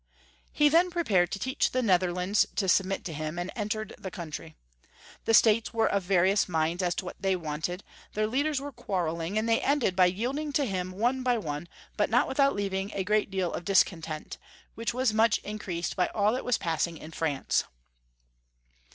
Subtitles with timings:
[0.51, 4.55] He then prepared to teach the Netherlands to submit to him, and entered the country.
[5.25, 7.83] The States were of various minds as to what they wanted,
[8.13, 11.67] their leaders were quarreling, and they ended by yielding to him one by one,
[11.97, 14.39] but not without leaving a great deal of discontent,
[14.73, 17.65] which was much in creased by all that was passing in France.